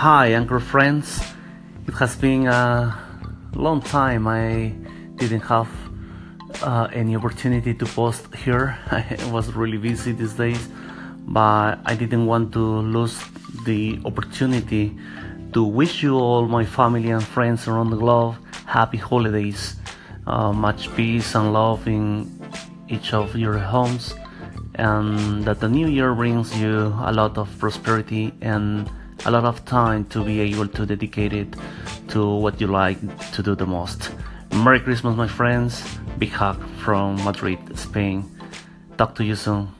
[0.00, 1.20] Hi, Anchor friends.
[1.86, 2.96] It has been a
[3.52, 4.72] long time I
[5.16, 5.68] didn't have
[6.62, 8.78] uh, any opportunity to post here.
[8.90, 10.68] I was really busy these days,
[11.28, 13.22] but I didn't want to lose
[13.66, 14.96] the opportunity
[15.52, 19.76] to wish you all, my family and friends around the globe, happy holidays.
[20.26, 22.24] Uh, much peace and love in
[22.88, 24.14] each of your homes,
[24.76, 28.88] and that the new year brings you a lot of prosperity and
[29.24, 31.54] a lot of time to be able to dedicate it
[32.08, 32.98] to what you like
[33.32, 34.10] to do the most.
[34.52, 35.82] Merry Christmas, my friends.
[36.18, 38.24] Big hug from Madrid, Spain.
[38.96, 39.79] Talk to you soon.